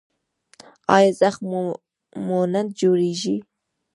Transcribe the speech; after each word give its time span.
ایا 0.95 1.11
زخم 1.19 1.49
مو 2.25 2.39
نه 2.53 2.61
جوړیږي؟ 2.79 3.37